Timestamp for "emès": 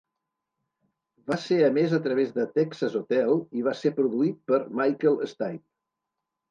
1.67-1.93